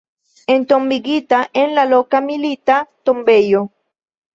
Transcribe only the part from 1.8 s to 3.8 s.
loka Milita Tombejo.